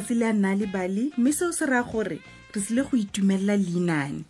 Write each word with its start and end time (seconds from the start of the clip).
letsatsi 0.00 0.14
le 0.14 0.26
a 0.26 0.32
nna 0.32 0.54
le 0.54 0.66
bale 0.66 1.10
mme 1.18 1.32
seo 1.32 1.52
se 1.52 1.66
raya 1.66 1.82
gore 1.82 2.20
re 2.54 2.60
sile 2.60 2.82
go 2.82 2.96
itumelela 2.96 3.56
leinane 3.56 4.24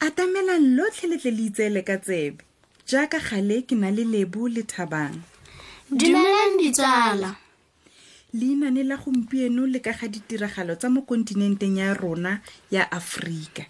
atamelang 0.00 0.74
lotlhe 0.76 1.06
letle 1.08 1.30
le 1.30 1.42
itseele 1.48 1.82
ka 1.84 1.96
tsebe 1.98 2.42
jaaka 2.86 3.18
gale 3.20 3.62
ke 3.62 3.74
na 3.74 3.90
le 3.90 4.04
lebo 4.04 4.48
le 4.48 4.62
thabang 4.62 5.14
dumelang 5.90 6.58
ditsala 6.60 7.36
leinane 8.34 8.82
la 8.84 8.96
gompieno 8.96 9.66
le 9.66 9.78
ka 9.78 9.92
ga 9.94 10.06
ditiragalo 10.08 10.74
tsa 10.74 10.88
mo 10.90 11.02
kontinenteng 11.02 11.78
ya 11.78 11.94
rona 11.94 12.42
ya 12.70 12.90
aforika 12.90 13.64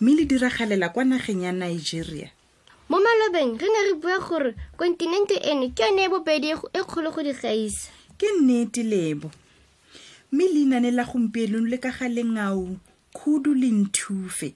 mme 0.00 0.14
le 0.14 0.24
diragalela 0.24 0.88
kwa 0.94 1.04
nageng 1.04 1.42
ya 1.42 1.52
nigeria 1.52 2.30
mo 2.88 3.00
malobeng 3.02 3.58
re 3.58 3.66
ne 3.66 3.80
re 3.90 3.94
bua 3.98 4.18
gore 4.22 4.54
kontinente 4.78 5.34
eno 5.42 5.66
ke 5.74 5.82
yone 5.82 6.06
e 6.06 6.08
bobedi 6.08 6.54
e 6.72 6.80
kgolo 6.86 7.10
go 7.12 7.22
di 7.26 7.34
gaisa 7.34 7.90
ke 8.18 8.26
nnete 8.38 8.82
lebo 8.86 9.30
mme 10.32 10.44
leinane 10.52 10.90
la 10.92 11.04
gompienong 11.04 11.66
le 11.70 11.78
ka 11.78 11.90
ga 11.90 12.06
lengao 12.08 12.76
khudu 13.16 13.54
le 13.56 13.68
nthufe 13.70 14.52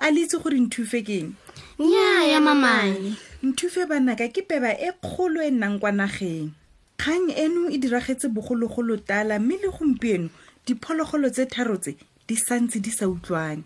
a 0.00 0.08
le 0.10 0.20
itse 0.24 0.36
gore 0.40 0.56
nthufe 0.64 1.04
keng 1.08 1.34
nnyaya 1.78 2.40
mamane 2.40 3.16
nthufe 3.44 3.84
banaka 3.90 4.28
ke 4.32 4.40
peba 4.48 4.72
e 4.72 4.92
kgolo 4.96 5.42
e 5.44 5.50
nnang 5.52 5.76
kwa 5.80 5.92
nageng 5.92 6.56
kgang 6.96 7.28
eno 7.36 7.68
e 7.68 7.76
diragetse 7.76 8.32
bogologolo 8.32 8.96
tala 8.96 9.36
mme 9.38 9.60
le 9.60 9.68
gompieno 9.68 10.32
diphologolo 10.66 11.28
tse 11.30 11.44
tharo 11.52 11.76
tse 11.76 12.00
di 12.26 12.36
santse 12.40 12.80
di 12.80 12.88
sa 12.90 13.04
utlwane 13.04 13.60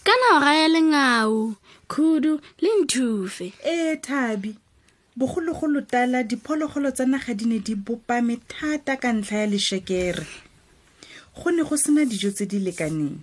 ka 0.00 0.12
naga 0.16 0.54
ya 0.64 0.68
lengao 0.72 1.60
khudu 1.92 2.40
le 2.58 2.70
nthufe 2.88 3.52
ee 3.68 3.96
thabi 4.00 4.56
bogologolo 5.12 5.80
tala 5.84 6.24
diphologolo 6.24 6.88
tsa 6.90 7.04
naga 7.04 7.34
di 7.36 7.44
ne 7.44 7.58
di 7.60 7.74
bopame 7.76 8.40
thata 8.48 8.96
ka 8.96 9.12
ntlha 9.12 9.36
ya 9.36 9.46
lešekere 9.52 10.48
go 11.42 11.50
ne 11.50 11.62
go 11.64 11.76
sena 11.76 12.04
dijo 12.04 12.30
tse 12.30 12.44
di 12.46 12.58
lekaneng 12.60 13.18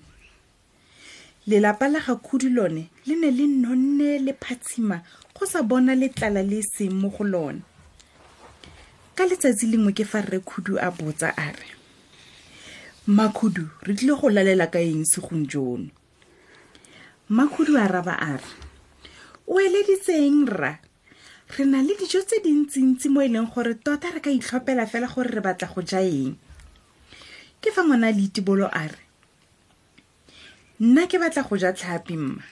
lelapa 1.47 1.87
la 1.87 1.99
gakhudu 1.99 2.49
lone 2.49 2.89
le 3.05 3.13
ne 3.15 3.29
le 3.31 3.47
nonne 3.47 4.17
le 4.25 4.33
phatshima 4.33 5.01
go 5.37 5.45
sa 5.45 5.61
bona 5.61 5.93
letlala 5.93 6.41
le 6.41 6.59
e 6.59 6.63
seng 6.63 6.93
mo 6.97 7.09
go 7.09 7.23
lone 7.23 7.61
ka 9.15 9.25
letsatsi 9.25 9.67
lengwe 9.69 9.93
ke 9.93 10.05
fa 10.05 10.21
rre 10.25 10.39
khudu 10.41 10.79
a 10.81 10.89
botsa 10.91 11.29
a 11.37 11.51
re 11.53 11.69
makhudu 13.07 13.69
re 13.85 13.93
tlile 13.93 14.15
go 14.17 14.29
lalela 14.33 14.67
ka 14.67 14.79
eng 14.81 15.05
segong 15.05 15.45
jono 15.45 15.89
makhudu 17.29 17.77
a 17.77 17.85
raba 17.87 18.17
a 18.17 18.41
re 18.41 18.51
o 19.45 19.61
eleditseng 19.61 20.49
rra 20.49 20.73
re 21.53 21.65
na 21.69 21.85
le 21.85 21.93
dijo 22.01 22.25
tse 22.25 22.41
dintsintsi 22.41 23.13
mo 23.13 23.21
e 23.21 23.29
leng 23.29 23.45
gore 23.53 23.77
tota 23.77 24.09
re 24.09 24.19
ka 24.25 24.33
itlhophela 24.33 24.89
fela 24.89 25.05
gore 25.07 25.29
re 25.29 25.41
batla 25.41 25.69
go 25.69 25.85
ja 25.85 26.01
eng 26.01 26.33
ke 27.61 27.71
fa 27.73 27.81
ngwana 27.83 28.11
leitibolo 28.13 28.69
a 28.69 28.83
re 28.87 28.99
nna 30.81 31.07
ke 31.09 31.17
batla 31.21 31.41
go 31.43 31.57
ja 31.57 31.71
tlhapi 31.73 32.17
mma 32.17 32.43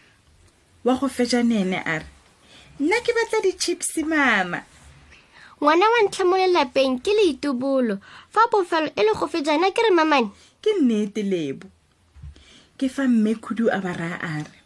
wa 0.83 0.95
go 0.99 1.07
fetsa 1.09 1.43
nene 1.45 1.77
a 1.85 1.99
re 2.01 2.07
nna 2.81 2.97
ke 3.05 3.13
batla 3.17 3.39
dichipse 3.45 4.01
mama 4.03 4.63
ngwana 5.61 5.85
wa 5.93 5.99
ntlha 6.07 6.25
mo 6.25 6.35
lelapeng 6.41 6.97
ke 7.05 7.13
leitibolo 7.21 8.01
fa 8.33 8.49
bofelo 8.49 8.89
e 8.97 9.01
le 9.05 9.13
go 9.13 9.27
fetsana 9.29 9.69
ke 9.71 9.81
re 9.85 9.91
mamane 9.93 10.33
ke 10.61 10.73
nnete 10.81 11.21
lebo 11.21 11.69
ke 12.77 12.89
fa 12.89 13.05
mme 13.07 13.37
khudu 13.37 13.69
a 13.69 13.77
ba 13.85 13.93
raya 13.93 14.17
a 14.21 14.35
re 14.41 14.57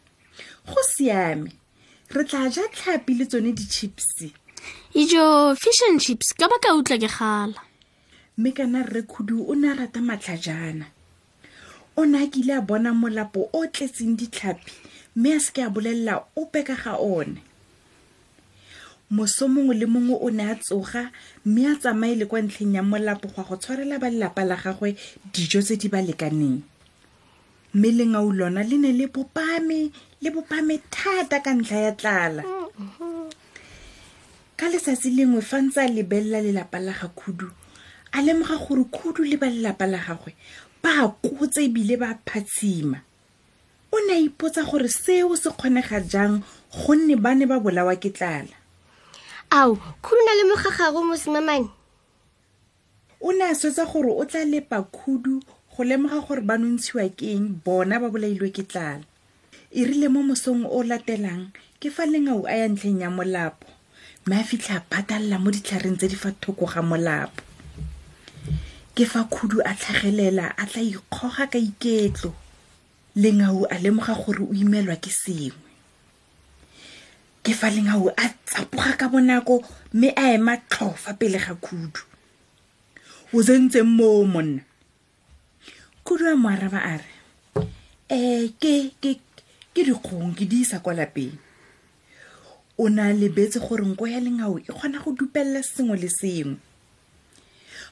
go 0.64 0.80
siame 0.96 1.52
re 2.16 2.24
tla 2.24 2.48
ja 2.48 2.64
tlhapi 2.72 3.20
le 3.20 3.26
tsone 3.28 3.52
dichipse 3.52 4.32
ijo 4.96 5.56
fishion 5.60 6.00
chips 6.00 6.32
ka 6.32 6.48
baka 6.48 6.76
utlwa 6.80 6.96
ke 6.96 7.08
gala 7.12 7.69
mme 8.40 8.52
kana 8.58 8.80
rre 8.90 9.02
khudu 9.12 9.36
o 9.52 9.56
ne 9.62 9.68
a 9.68 9.76
rata 9.80 10.00
matlhajana 10.10 10.86
o 11.96 12.02
ne 12.12 12.18
a 12.24 12.28
kile 12.34 12.54
a 12.56 12.62
bona 12.70 12.92
molapo 13.02 13.42
o 13.58 13.66
tletseng 13.74 14.16
ditlhapi 14.20 14.72
mme 15.18 15.28
a 15.36 15.40
seke 15.46 15.60
a 15.60 15.70
bolelela 15.74 16.16
ope 16.42 16.60
ka 16.68 16.76
ga 16.84 16.94
one 17.20 17.36
moso 19.16 19.44
mongwe 19.54 19.74
le 19.82 19.86
mongwe 19.94 20.16
o 20.22 20.30
ne 20.38 20.44
a 20.48 20.56
tsoga 20.64 21.04
mme 21.46 21.64
a 21.68 21.74
tsamaye 21.82 22.14
le 22.20 22.26
kwa 22.30 22.40
ntlheng 22.48 22.74
ya 22.80 22.84
molapo 22.92 23.26
go 23.34 23.40
a 23.44 23.44
go 23.50 23.56
tshwarela 23.62 23.96
ba 24.02 24.08
lelapa 24.14 24.42
la 24.50 24.56
gagwe 24.64 24.90
dijo 25.36 25.60
tse 25.66 25.76
di 25.82 25.88
ba 25.94 26.00
lekaneng 26.08 26.58
mme 27.76 27.88
lengau 27.98 28.32
lona 28.40 28.62
le 28.70 28.78
ne 28.80 28.92
le 29.00 29.06
bopame 29.16 29.92
le 30.22 30.30
bopame 30.36 30.76
thata 30.96 31.44
ka 31.46 31.52
ntlha 31.60 31.78
ya 31.92 31.92
tlala 32.00 32.42
ka 34.58 34.66
letsatsi 34.72 35.08
lengwe 35.12 35.42
fa 35.50 35.58
ntse 35.60 35.80
a 35.88 35.92
lebelela 35.96 36.40
lelapa 36.40 36.80
la 36.80 36.94
ga 37.02 37.10
khudu 37.20 37.50
a 38.14 38.22
lemoga 38.22 38.58
gore 38.58 38.84
kudu 38.90 39.24
le 39.24 39.38
ba 39.38 39.46
lelapa 39.48 39.86
la 39.86 40.00
gagwe 40.02 40.34
ba 40.82 40.92
kotse 41.22 41.62
ebile 41.68 41.96
ba 42.02 42.18
phatsima 42.26 42.98
o 43.94 43.98
ne 44.08 44.14
a 44.14 44.20
ipotsa 44.26 44.66
gore 44.66 44.90
seo 44.90 45.34
se 45.38 45.50
kgonega 45.54 45.98
jang 46.12 46.42
gonne 46.74 47.16
ba 47.18 47.32
ne 47.38 47.46
ba 47.46 47.60
bolawa 47.62 47.94
ke 48.02 48.10
tlala 48.10 48.56
ao 49.52 49.78
khudu 50.02 50.22
na 50.26 50.34
le 50.38 50.44
mogagago 50.50 51.00
mosimamane 51.10 51.70
o 53.22 53.30
ne 53.32 53.44
a 53.46 53.54
swetsa 53.56 53.86
gore 53.86 54.10
o 54.18 54.24
tla 54.26 54.42
lepa 54.46 54.82
khudu 54.90 55.44
go 55.78 55.84
lemoga 55.84 56.18
gore 56.26 56.42
ba 56.42 56.56
nontshiwa 56.58 57.06
ke 57.14 57.30
eng 57.38 57.62
bona 57.62 58.00
ba 58.02 58.10
bolailwe 58.10 58.50
ke 58.50 58.66
tlala 58.66 59.06
e 59.70 59.86
rile 59.86 60.10
mo 60.10 60.26
mosong 60.26 60.66
o 60.66 60.82
latelang 60.82 61.54
ke 61.78 61.94
fa 61.94 62.10
lengau 62.10 62.42
a 62.50 62.54
ya 62.58 62.66
ntlheng 62.74 63.06
ya 63.06 63.10
molapo 63.14 63.70
mme 64.26 64.36
a 64.42 64.44
fitlha 64.50 64.82
a 64.82 64.86
patalela 64.90 65.38
mo 65.38 65.54
ditlhareng 65.54 65.98
tse 66.02 66.08
di 66.10 66.18
fa 66.18 66.30
thoko 66.42 66.66
ga 66.74 66.82
molapo 66.82 67.49
ke 69.00 69.06
fa 69.08 69.24
khudu 69.32 69.58
a 69.64 69.72
tlhagelela 69.82 70.46
a 70.62 70.66
tla 70.72 70.82
ikgoga 70.92 71.44
ka 71.54 71.60
iketlo 71.70 72.32
lengau 73.22 73.64
a 73.74 73.76
lemoga 73.84 74.14
gore 74.22 74.44
o 74.44 74.54
imelwa 74.64 74.96
ke 75.00 75.08
sengwe 75.22 75.56
ke 77.44 77.52
fa 77.60 77.72
lengau 77.76 78.12
a 78.12 78.26
tsapoga 78.48 78.92
ka 79.00 79.06
bonako 79.12 79.64
mme 79.96 80.10
a 80.24 80.34
ema 80.36 80.56
tlhofa 80.72 81.12
pele 81.20 81.40
ga 81.46 81.56
khudu 81.66 82.02
o 83.32 83.38
sentseng 83.48 83.88
moo 83.98 84.20
monna 84.34 84.62
khudu 86.06 86.24
a 86.28 86.36
moaraba 86.44 86.80
a 86.92 86.96
re 87.00 87.12
um 88.12 88.46
ke 88.60 89.16
dikgong 89.88 90.32
ke 90.36 90.44
di 90.44 90.58
isa 90.68 90.84
kwa 90.84 90.94
lapeng 91.00 91.40
o 92.76 92.90
na 92.92 93.14
lebetse 93.16 93.64
gore 93.64 93.86
nko 93.88 94.04
ya 94.12 94.20
lengau 94.20 94.60
e 94.60 94.68
kgona 94.68 95.00
go 95.00 95.16
dupelela 95.16 95.64
sengwe 95.64 95.96
le 96.04 96.10
sengwe 96.12 96.60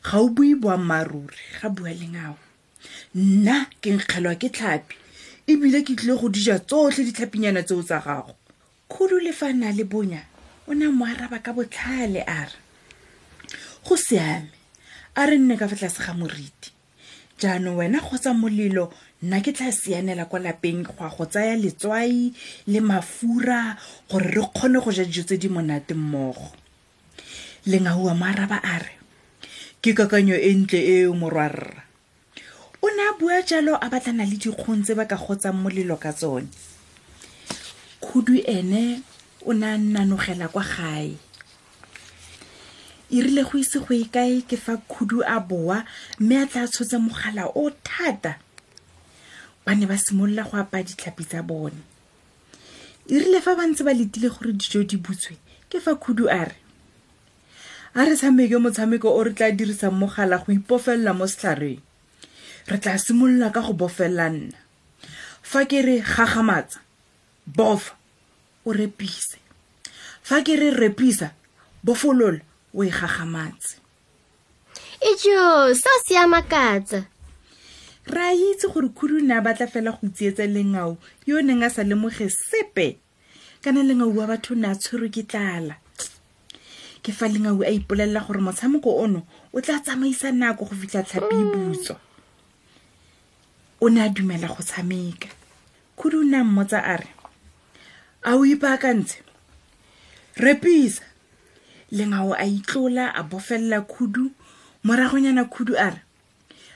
ga 0.04 0.22
o 0.22 0.30
bue 0.30 0.56
boammaaruri 0.56 1.62
ga 1.62 1.70
bua 1.70 1.94
lengao 1.94 2.38
nna 3.16 3.66
ke 3.82 3.90
nkgelwa 3.98 4.34
ke 4.42 4.50
tlhapi 4.50 4.96
ebile 5.50 5.82
ke 5.84 5.94
tlile 5.98 6.16
go 6.20 6.30
dija 6.30 6.56
tsotlhe 6.60 7.04
ditlhapinyana 7.08 7.62
tseo 7.68 7.82
tsa 7.84 7.98
gago 8.06 8.34
khudu 8.92 9.18
le 9.26 9.32
fa 9.34 9.48
na 9.54 9.70
le 9.78 9.84
bonya 9.84 10.22
o 10.70 10.74
ne 10.74 10.88
mo 10.88 11.06
araba 11.06 11.40
ka 11.46 11.52
botlhale 11.56 12.22
a 12.28 12.40
re 12.50 12.58
go 13.86 13.96
siame 13.98 14.52
a 15.16 15.22
re 15.26 15.38
nne 15.38 15.58
ka 15.58 15.68
fa 15.68 15.76
tlase 15.76 16.00
ga 16.06 16.14
moriti 16.14 16.72
jaanong 17.42 17.78
wena 17.80 18.00
kgotsa 18.02 18.34
molelo 18.34 18.94
nna 19.22 19.42
ke 19.42 19.52
tla 19.54 19.72
sianela 19.72 20.26
kwa 20.26 20.40
lapeng 20.40 20.86
go 20.86 20.94
a 21.06 21.10
go 21.10 21.26
tsaya 21.26 21.56
letswai 21.58 22.32
le 22.68 22.80
mafura 22.80 23.78
gore 24.10 24.30
re 24.30 24.42
kgone 24.42 24.80
go 24.80 24.92
ja 24.92 25.04
dijo 25.06 25.24
tse 25.24 25.38
di 25.38 25.50
monate 25.50 25.94
mmogo 25.94 26.54
lengaua 27.66 28.14
mo 28.14 28.26
araba 28.26 28.62
a 28.64 28.78
re 28.80 28.94
ke 29.88 29.96
kakanyo 30.04 30.36
e 30.36 30.52
ntle 30.60 30.80
e 30.84 30.96
morwarra 31.08 31.80
o 32.84 32.92
ne 32.92 33.04
a 33.08 33.12
bua 33.16 33.40
jalo 33.40 33.80
a 33.80 33.88
batlana 33.88 34.28
le 34.28 34.36
dikgong 34.36 34.84
tse 34.84 34.92
ba 35.00 35.08
ka 35.08 35.16
kgotsang 35.16 35.56
molelo 35.56 35.96
ka 35.96 36.12
tsone 36.12 36.52
khudu 38.04 38.36
ene 38.44 39.00
o 39.48 39.56
ne 39.56 39.64
a 39.64 39.78
nnanogela 39.80 40.52
kwa 40.52 40.60
gae 40.68 41.16
e 43.16 43.18
rile 43.24 43.48
go 43.48 43.56
ise 43.56 43.80
go 43.80 43.96
ye 43.96 44.04
kae 44.12 44.44
ke 44.44 44.60
fa 44.60 44.76
khudu 44.92 45.24
a 45.24 45.40
boa 45.40 45.88
mme 46.20 46.36
a 46.36 46.46
tla 46.52 46.68
tshotse 46.68 47.00
mogala 47.00 47.48
o 47.56 47.72
thata 47.80 48.44
ba 49.64 49.72
ne 49.72 49.88
ba 49.88 49.96
simolola 49.96 50.44
go 50.52 50.60
apaya 50.60 50.84
ditlhapi 50.84 51.24
tsa 51.24 51.40
bone 51.48 51.80
e 53.08 53.16
rile 53.24 53.40
fa 53.40 53.56
ba 53.56 53.64
ntse 53.64 53.88
ba 53.88 53.96
letile 53.96 54.28
gore 54.36 54.52
dijo 54.52 54.84
di 54.84 55.00
butswe 55.00 55.40
ke 55.72 55.80
fa 55.80 55.96
khudu 55.96 56.28
a 56.28 56.44
re 56.52 56.67
a 57.98 58.04
re 58.06 58.14
tshameke 58.16 58.58
motshameko 58.62 59.06
o 59.10 59.24
re 59.24 59.32
tla 59.34 59.50
dirisang 59.52 59.92
mogala 59.98 60.38
go 60.46 60.54
ipofelela 60.54 61.18
mo 61.18 61.26
setlhareng 61.26 61.80
re 62.70 62.78
tla 62.78 62.94
simolola 62.94 63.50
ka 63.52 63.62
go 63.66 63.74
bofelela 63.74 64.30
nna 64.30 64.58
fa 65.42 65.66
ke 65.66 65.82
re 65.82 65.96
gagamatsa 66.06 66.78
bofa 67.50 67.98
o 68.66 68.70
repise 68.70 69.42
fa 70.22 70.44
ke 70.46 70.54
re 70.62 70.70
repisa 70.78 71.34
bofolola 71.82 72.42
o 72.78 72.84
e 72.86 72.90
gagamatse 72.94 73.82
ejo 75.02 75.74
sa 75.74 75.90
siamakatsa 76.06 77.02
re 78.14 78.22
a 78.30 78.34
itse 78.38 78.70
gore 78.70 78.94
khudu 78.94 79.26
ne 79.26 79.34
a 79.42 79.42
batla 79.42 79.66
fela 79.66 79.98
go 79.98 80.06
tsietsa 80.06 80.46
lengao 80.46 81.02
yo 81.26 81.42
o 81.42 81.42
neng 81.42 81.66
a 81.66 81.70
sa 81.74 81.82
lemoge 81.82 82.30
sepe 82.30 83.02
kana 83.66 83.82
lengau 83.82 84.14
wa 84.14 84.30
batho 84.30 84.54
ne 84.54 84.70
a 84.70 84.76
tshwerwe 84.78 85.10
ke 85.10 85.24
tlala 85.26 85.82
ke 87.08 87.14
fa 87.16 87.24
lengau 87.32 87.64
a 87.64 87.72
ipolelela 87.72 88.20
gore 88.20 88.42
motshameko 88.44 88.92
ono 89.00 89.22
o 89.56 89.62
tla 89.64 89.80
tsamaisa 89.80 90.32
nako 90.36 90.66
go 90.68 90.76
fitlha 90.76 91.04
tlhapi 91.04 91.40
e 91.40 91.46
butso 91.56 91.96
o 93.80 93.88
ne 93.90 94.02
a 94.04 94.10
dumela 94.12 94.48
go 94.52 94.60
tshameka 94.60 95.32
khudu 95.96 96.20
o 96.20 96.24
ne 96.28 96.36
a 96.36 96.44
mmotsa 96.44 96.84
a 96.84 96.98
re 97.00 97.08
a 98.28 98.36
o 98.36 98.44
ipaakantshe 98.44 99.24
repisa 100.36 101.08
lengao 101.96 102.36
a 102.36 102.44
itlola 102.44 103.16
a 103.16 103.24
bofelela 103.24 103.88
khudu 103.88 104.28
moragonyana 104.84 105.48
khudu 105.48 105.80
a 105.80 105.96
re 105.96 106.04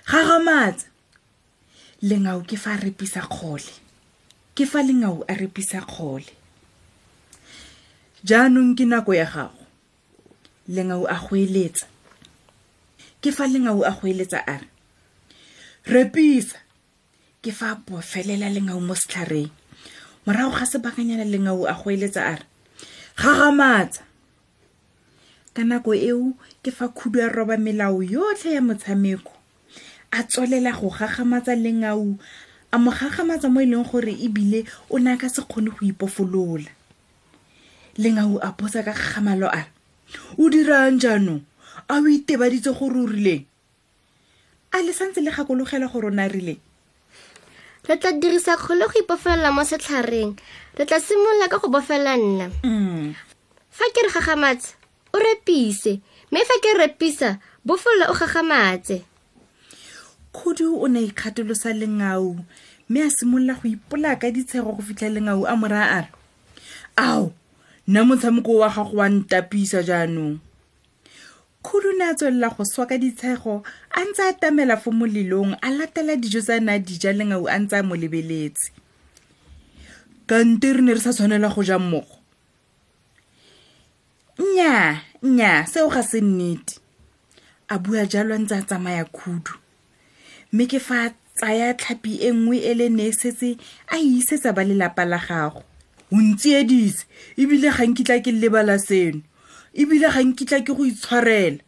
gagamatsa 0.07 0.87
lengao 2.07 2.39
ke 2.47 2.55
fa 2.55 2.79
repisa 2.79 3.19
kgole 3.27 3.73
ke 4.55 4.63
fa 4.63 4.79
lengau 4.79 5.25
a 5.27 5.35
repisa 5.35 5.83
kgole 5.83 6.31
jaanong 8.23 8.79
ke 8.79 8.87
nako 8.87 9.11
ya 9.11 9.27
gago 9.27 9.59
lengau 10.69 11.07
a 11.09 11.15
goeletsa 11.15 11.87
ke 13.21 13.31
fa 13.31 13.47
lengau 13.49 13.81
a 13.81 13.91
goeletsa 13.97 14.43
a 14.45 14.59
re 14.61 14.69
repisa 16.05 16.57
ke 17.41 17.49
fa 17.49 17.73
a 17.73 17.75
bofelela 17.81 18.49
lengau 18.53 18.77
mo 18.77 18.93
setlhareng 18.93 19.49
morago 20.25 20.53
ga 20.61 20.65
sebakanyana 20.69 21.25
lengau 21.25 21.65
a 21.65 21.73
goeletsa 21.73 22.21
a 22.29 22.33
re 22.37 22.45
gagamatsa 23.17 24.05
ka 25.57 25.65
nako 25.65 25.97
eo 25.97 26.37
ke 26.61 26.69
fa 26.69 26.93
khudu 26.93 27.19
ya 27.25 27.29
roba 27.29 27.57
melao 27.57 28.05
yotlhe 28.05 28.53
ya 28.53 28.61
motshameko 28.61 29.33
a 30.13 30.23
tswelela 30.29 30.77
go 30.77 30.93
gagamatsa 30.93 31.57
lengau 31.57 32.21
a 32.69 32.77
mo 32.77 32.91
gagamatsa 32.93 33.49
mo 33.49 33.61
e 33.65 33.65
leng 33.65 33.81
gore 33.83 34.13
bile 34.29 34.69
o 34.93 34.99
ne 35.01 35.09
a 35.09 35.17
ka 35.17 35.25
se 35.25 35.41
kgone 35.41 35.73
go 35.73 35.81
ipofolola 35.89 36.69
lengau 37.97 38.37
a 38.37 38.53
botsa 38.53 38.85
ka 38.85 38.93
gagamalo 38.93 39.49
a 39.49 39.65
re 39.65 39.80
o 40.39 40.47
dirang 40.49 40.99
jaanong 40.99 41.41
a 41.87 41.99
o 41.99 42.07
itebaditse 42.07 42.71
gore 42.75 42.97
o 43.03 43.07
rileng 43.07 43.43
a 44.71 44.77
le 44.81 44.91
santse 44.93 45.19
le 45.23 45.31
gakologela 45.31 45.87
gore 45.87 46.07
o 46.11 46.11
na 46.13 46.25
rileng 46.27 46.59
re 47.87 47.95
tla 47.97 48.11
dirisa 48.11 48.55
kgole 48.57 48.85
go 48.87 48.95
ipofelela 49.01 49.51
mo 49.51 49.63
setlhareng 49.63 50.33
re 50.77 50.83
tla 50.85 50.99
simolola 50.99 51.49
ka 51.51 51.57
go 51.61 51.67
bofela 51.71 52.13
nna 52.17 52.47
mm. 52.63 53.15
fa 53.71 53.85
ke 53.93 54.01
re 54.07 54.11
gagamatsa 54.11 54.75
o 55.13 55.17
repise 55.17 55.99
mme 56.31 56.39
fa 56.47 56.55
ke 56.63 56.69
repisa 56.77 57.39
bofolola 57.65 58.11
o 58.11 58.15
gagamatse 58.15 58.97
kgodu 60.31 60.67
o 60.77 60.85
ne 60.87 61.03
ikgatolosa 61.09 61.73
lengau 61.73 62.39
mme 62.87 62.99
a 63.01 63.09
simolola 63.09 63.53
go 63.59 63.65
ipolaya 63.67 64.19
ka 64.19 64.29
ditshego 64.31 64.77
go 64.77 64.81
fitlha 64.83 65.09
lengau 65.09 65.43
a 65.49 65.53
mora 65.57 65.81
a 65.81 65.99
re 66.05 66.09
ao 66.97 67.33
nna 67.87 68.03
motshameko 68.05 68.55
wa 68.55 68.69
gago 68.69 68.97
wa 68.97 69.09
ntapisa 69.09 69.83
jaanong 69.83 70.37
khudu 71.63 71.91
ne 71.97 72.03
a 72.05 72.13
tswelela 72.13 72.49
go 72.53 72.63
swaka 72.65 72.97
ditshego 72.97 73.63
a 73.89 74.05
ntse 74.05 74.21
a 74.21 74.33
tamela 74.33 74.77
fo 74.77 74.91
molelong 74.91 75.57
a 75.61 75.69
latela 75.71 76.13
dijo 76.15 76.41
tsa 76.41 76.59
ne 76.61 76.77
a 76.77 76.79
dija 76.79 77.09
lengau 77.13 77.49
a 77.49 77.57
ntse 77.57 77.81
a 77.81 77.83
mo 77.83 77.95
lebeletse 77.97 78.69
kante 80.29 80.73
re 80.73 80.81
ne 80.81 80.93
re 80.93 80.99
sa 81.01 81.09
tshwanela 81.13 81.49
go 81.49 81.61
ja 81.63 81.79
mmogo 81.79 82.21
nnyaa 84.37 85.01
nnyaa 85.23 85.65
seo 85.65 85.89
ga 85.89 86.03
se 86.03 86.21
nnete 86.21 86.77
a 87.67 87.79
bua 87.81 88.05
jalo 88.05 88.35
a 88.35 88.37
ntse 88.39 88.55
a 88.61 88.61
tsamaya 88.61 89.05
khudu 89.09 89.57
mme 90.53 90.69
ke 90.69 90.77
fa 90.79 91.09
tsaya 91.33 91.73
tlhapi 91.73 92.21
e 92.29 92.29
nngwe 92.29 92.61
e 92.61 92.73
le 92.77 92.89
ne 92.93 93.09
e 93.09 93.13
setse 93.13 93.57
a 93.89 93.97
isetsa 93.97 94.53
ba 94.53 94.61
lelapa 94.63 95.05
la 95.05 95.17
gago 95.17 95.65
o 96.11 96.17
ntsieditse 96.21 97.03
ebile 97.41 97.69
ga 97.71 97.83
nkitla 97.87 98.17
ke 98.19 98.31
lebala 98.35 98.75
seno 98.79 99.21
ebile 99.71 100.11
ga 100.11 100.19
nkitla 100.19 100.59
ke 100.67 100.71
go 100.75 100.83
itshwarela 100.83 101.63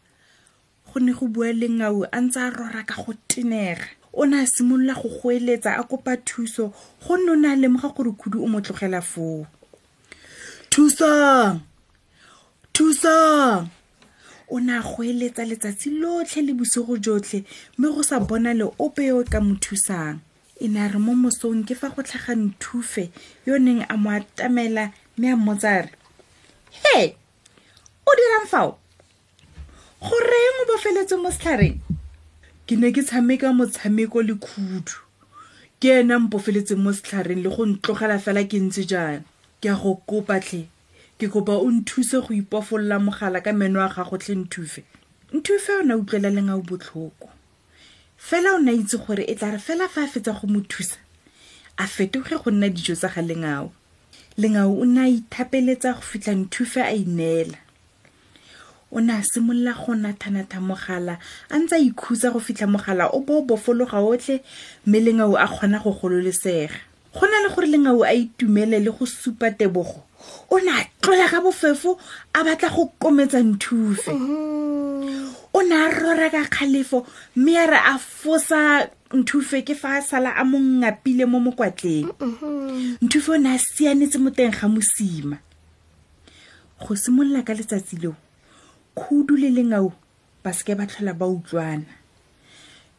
go 0.87 0.99
ne 0.99 1.11
go 1.15 1.27
bua 1.31 1.55
le 1.55 1.67
ngau 1.71 2.03
a 2.11 2.17
ntse 2.19 2.39
a 2.43 2.49
rora 2.51 2.83
ka 2.83 2.99
go 2.99 3.15
tenega 3.31 3.87
o 4.11 4.27
ne 4.27 4.43
a 4.43 4.45
simolola 4.45 4.99
go 4.99 5.07
goeletsa 5.07 5.79
a 5.79 5.83
kopa 5.87 6.19
thuso 6.27 6.73
go 7.07 7.15
nne 7.17 7.31
o 7.31 7.35
ne 7.39 7.47
a 7.47 7.55
lemoga 7.55 7.89
gore 7.95 8.11
khudu 8.11 8.43
o 8.43 8.47
mo 8.51 8.59
tlogela 8.59 8.99
foo 9.01 9.47
thusang 10.69 11.63
thusang 12.75 13.71
o 14.51 14.59
ne 14.59 14.75
a 14.75 14.83
goeletsa 14.83 15.47
letsatsi 15.47 15.87
lotlhe 16.03 16.43
le 16.43 16.51
bosigo 16.51 16.99
jotlhe 16.99 17.47
mme 17.79 17.95
go 17.95 18.03
sa 18.03 18.19
bona 18.19 18.51
le 18.51 18.67
ope 18.75 19.07
yo 19.07 19.23
ka 19.23 19.39
mo 19.39 19.55
thusang 19.55 20.19
e 20.63 20.68
ne 20.69 20.80
a 20.80 20.88
re 20.88 20.95
mo 21.00 21.12
mosong 21.12 21.65
ke 21.68 21.75
fa 21.75 21.89
go 21.92 22.00
tlhaga 22.07 22.39
nthufe 22.39 23.10
yo 23.44 23.57
neng 23.60 23.81
a 23.92 23.98
mo 24.00 24.13
atamela 24.15 24.94
mme 25.19 25.33
a 25.36 25.36
mmotsa 25.36 25.69
a 25.80 25.81
re 25.83 25.92
he 26.83 27.00
o 28.07 28.12
dirang 28.18 28.48
fao 28.48 28.69
goreng 30.00 30.56
o 30.63 30.68
bofeletse 30.71 31.19
mo 31.19 31.27
setlhareng 31.36 31.83
ke 32.68 32.80
ne 32.80 32.94
ke 32.95 33.04
tshameka 33.04 33.51
motshameko 33.51 34.24
le 34.24 34.39
khudu 34.39 35.04
ke 35.83 36.00
ena 36.00 36.15
mpofeletseng 36.31 36.80
mo 36.80 36.95
setlhareng 36.95 37.44
le 37.44 37.51
go 37.51 37.68
ntlogela 37.68 38.15
fela 38.24 38.48
ke 38.48 38.56
ntse 38.63 38.88
jaana 38.88 39.19
ke 39.60 39.68
a 39.68 39.75
go 39.75 40.00
kopatlhe 40.07 40.63
ke 41.19 41.27
kopa 41.27 41.60
o 41.60 41.68
nthuse 41.68 42.24
go 42.24 42.31
ipofolola 42.31 43.04
mogala 43.04 43.44
ka 43.44 43.51
meno 43.51 43.83
a 43.83 43.92
gagotlhe 43.92 44.31
nthufe 44.48 44.88
nthufe 45.36 45.71
o 45.75 45.83
ne 45.83 46.00
a 46.00 46.00
utlwela 46.00 46.31
leng 46.31 46.48
a 46.48 46.56
o 46.56 46.63
botlhoko 46.63 47.32
fela 48.27 48.55
o 48.55 48.59
ne 48.59 48.69
a 48.69 48.73
itse 48.79 48.95
gore 49.03 49.25
e 49.27 49.35
tla 49.35 49.51
re 49.51 49.59
fela 49.59 49.89
fa 49.91 50.05
a 50.05 50.07
fetsa 50.07 50.31
go 50.39 50.47
mo 50.47 50.61
thusa 50.63 50.95
a 51.77 51.83
fetoge 51.87 52.37
go 52.39 52.51
nna 52.55 52.69
dijo 52.71 52.95
tsa 52.95 53.09
ga 53.11 53.19
lengao 53.21 53.73
lengao 54.39 54.71
o 54.79 54.85
ne 54.87 54.99
a 55.03 55.07
ithapeletsa 55.11 55.91
go 55.97 56.01
fitlha 56.01 56.31
nthufe 56.35 56.79
a 56.79 56.93
ineela 56.95 57.59
o 58.95 59.03
ne 59.03 59.11
a 59.19 59.23
simolola 59.27 59.75
go 59.75 59.91
nathanatha 59.95 60.63
mogala 60.63 61.19
a 61.51 61.55
ntse 61.59 61.75
a 61.75 61.83
ikhutsa 61.83 62.31
go 62.31 62.39
fitlha 62.39 62.63
mogala 62.67 63.12
o 63.12 63.19
bo 63.19 63.43
o 63.43 63.43
bofologa 63.43 64.00
otlhe 64.00 64.39
mme 64.88 65.03
lengao 65.03 65.36
a 65.36 65.43
kgona 65.48 65.83
go 65.83 65.91
gololosega 65.91 66.79
go 67.12 67.27
na 67.27 67.43
le 67.43 67.51
gore 67.51 67.67
lengao 67.67 68.07
a 68.07 68.15
itumele 68.15 68.79
le 68.79 68.89
go 68.91 69.03
supa 69.05 69.51
tebogo 69.51 70.00
o 70.51 70.58
ne 70.63 70.72
a 70.72 70.82
tlola 71.03 71.27
ka 71.32 71.39
bofefo 71.44 71.92
a 72.38 72.44
batla 72.46 72.70
go 72.75 72.84
kometsa 73.01 73.39
nthufe 73.50 74.12
o 75.53 75.60
ne 75.70 75.75
a 75.75 75.88
rora 75.98 76.27
ka 76.36 76.42
kgalefo 76.50 76.98
mme 77.36 77.53
a 77.58 77.65
re 77.72 77.80
a 77.94 77.96
fosa 78.20 78.60
nthufe 79.20 79.58
ke 79.68 79.74
fa 79.82 80.00
a 80.00 80.01
sala 80.10 80.30
a 80.38 80.44
mongapile 80.51 81.24
mo 81.32 81.38
mokwatleng 81.46 82.08
nthufe 83.06 83.30
o 83.36 83.39
ne 83.42 83.50
a 83.56 83.60
sianetse 83.68 84.18
mo 84.24 84.30
teng 84.38 84.53
ga 84.58 84.68
mosima 84.68 85.38
go 86.84 86.94
simolola 87.03 87.42
ka 87.48 87.53
letsatsi 87.58 87.96
leo 88.01 88.15
khudu 88.98 89.36
le 89.39 89.50
lengau 89.50 89.92
ba 90.44 90.51
seke 90.53 90.75
ba 90.77 90.86
tlhola 90.86 91.13
ba 91.18 91.25
utlwana 91.27 91.89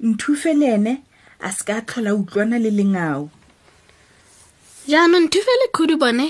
nthufe 0.09 0.51
le 0.61 0.67
ene 0.77 0.95
a 1.41 1.49
seke 1.57 1.73
a 1.73 1.81
tlhola 1.87 2.11
utlwana 2.17 2.57
le 2.59 2.71
lengau 2.71 3.31
jaanong 4.89 5.29
thufe 5.33 5.53
le 5.63 5.67
khudu 5.75 5.97
bone 5.97 6.29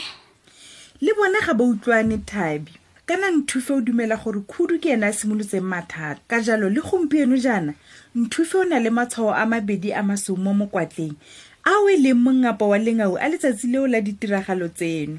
le 1.02 1.10
bone 1.16 1.36
ga 1.44 1.54
ba 1.58 1.64
utlwane 1.64 2.18
thabi 2.22 2.70
kana 3.06 3.30
nthufe 3.30 3.72
o 3.74 3.80
dumela 3.82 4.14
gore 4.16 4.40
khudu 4.46 4.78
ke 4.80 4.94
ene 4.94 5.02
a 5.02 5.12
simolotseng 5.12 5.60
mathata 5.66 6.20
ka 6.30 6.38
jalo 6.40 6.70
le 6.70 6.78
gompieno 6.80 7.34
jaana 7.36 7.74
nthufe 8.14 8.54
o 8.54 8.64
na 8.64 8.78
le 8.78 8.90
matshwao 8.94 9.34
a 9.34 9.42
mabedi 9.46 9.90
a 9.92 10.02
masomo 10.06 10.54
mo 10.54 10.66
mokwatleng 10.66 11.16
a 11.66 11.72
o 11.82 11.88
e 11.90 11.96
leng 11.98 12.14
mongapa 12.14 12.62
wa 12.64 12.78
lengau 12.78 13.18
a 13.18 13.26
letsatsi 13.28 13.66
leo 13.66 13.86
la 13.90 13.98
ditiragalo 14.00 14.68
tseno 14.70 15.18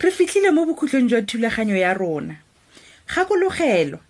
re 0.00 0.08
fitlhile 0.10 0.50
mo 0.56 0.64
bokhutlong 0.64 1.12
jwa 1.12 1.20
thulaganyo 1.22 1.76
ya 1.76 1.92
rona 1.92 2.40
gakologelo 3.12 4.00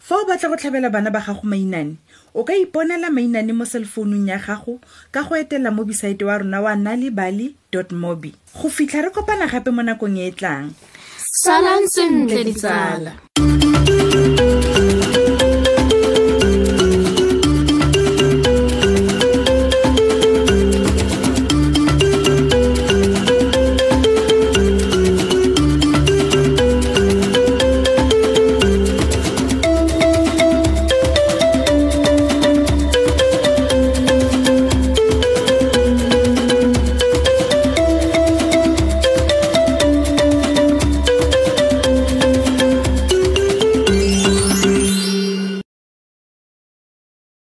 fa 0.00 0.16
o 0.16 0.24
batla 0.24 0.48
go 0.48 0.56
tlhabela 0.56 0.88
bana 0.90 1.12
ba 1.12 1.20
gago 1.20 1.44
mainane 1.44 2.00
o 2.32 2.40
ka 2.42 2.56
iponela 2.56 3.12
mainane 3.12 3.52
mo 3.52 3.68
selfounung 3.68 4.24
ya 4.26 4.40
gago 4.40 4.80
ka 5.12 5.20
go 5.22 5.36
etela 5.36 5.68
mo 5.70 5.84
bisaete 5.84 6.24
wa 6.24 6.40
rona 6.40 6.64
wa 6.64 6.72
nalibaly 6.74 7.54
dot 7.70 7.92
mobi 7.92 8.32
go 8.56 8.72
fitlha 8.72 9.04
re 9.04 9.10
kopana 9.12 9.44
gape 9.46 9.68
mo 9.70 9.84
nakong 9.84 10.16
e 10.18 10.32
e 10.32 10.32
tlang 10.32 10.72
salang 11.44 11.84
sentle 11.86 12.40
ditsala 12.48 13.29